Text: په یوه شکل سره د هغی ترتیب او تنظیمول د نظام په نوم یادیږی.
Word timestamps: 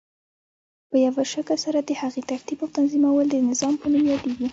په 0.89 0.95
یوه 1.05 1.23
شکل 1.33 1.57
سره 1.65 1.79
د 1.81 1.89
هغی 2.01 2.21
ترتیب 2.31 2.59
او 2.61 2.73
تنظیمول 2.77 3.25
د 3.29 3.35
نظام 3.49 3.73
په 3.81 3.87
نوم 3.91 4.05
یادیږی. 4.11 4.47